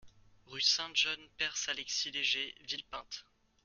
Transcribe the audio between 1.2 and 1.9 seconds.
Perse